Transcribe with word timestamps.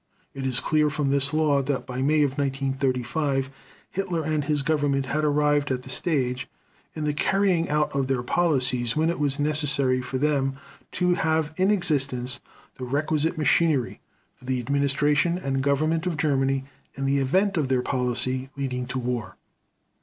It 0.33 0.47
is 0.47 0.59
clear 0.59 0.89
from 0.89 1.11
this 1.11 1.31
law 1.31 1.61
that 1.61 1.85
by 1.85 2.01
May 2.01 2.23
of 2.23 2.31
1935 2.35 3.51
Hitler 3.91 4.23
and 4.25 4.43
his 4.43 4.63
Government 4.63 5.05
had 5.05 5.23
arrived 5.23 5.69
at 5.69 5.83
the 5.83 5.91
stage 5.91 6.47
in 6.95 7.03
the 7.03 7.13
carrying 7.13 7.69
out 7.69 7.93
of 7.95 8.07
their 8.07 8.23
policies 8.23 8.95
when 8.95 9.11
it 9.11 9.19
was 9.19 9.37
necessary 9.37 10.01
for 10.01 10.17
them 10.17 10.57
to 10.93 11.13
have 11.13 11.53
in 11.55 11.69
existence 11.69 12.39
the 12.79 12.83
requisite 12.83 13.37
machinery 13.37 13.99
for 14.33 14.45
the 14.45 14.59
administration 14.59 15.37
and 15.37 15.61
government 15.61 16.07
of 16.07 16.17
Germany 16.17 16.65
in 16.95 17.05
the 17.05 17.19
event 17.19 17.55
of 17.55 17.67
their 17.67 17.83
policy 17.83 18.49
leading 18.57 18.87
to 18.87 18.97
war. 18.97 19.35